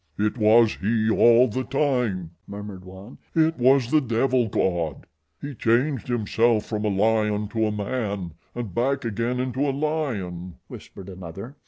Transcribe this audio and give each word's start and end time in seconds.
"It 0.17 0.35
was 0.35 0.77
he 0.77 1.11
all 1.11 1.47
the 1.47 1.63
time," 1.63 2.31
murmured 2.47 2.83
one. 2.85 3.19
"It 3.35 3.59
was 3.59 3.91
the 3.91 4.01
devil 4.01 4.47
god." 4.47 5.05
"He 5.39 5.53
changed 5.53 6.07
himself 6.07 6.65
from 6.65 6.85
a 6.85 6.89
lion 6.89 7.49
to 7.49 7.67
a 7.67 7.71
man, 7.71 8.33
and 8.55 8.73
back 8.73 9.05
again 9.05 9.39
into 9.39 9.59
a 9.59 9.69
lion," 9.69 10.55
whispered 10.67 11.07
another. 11.07 11.55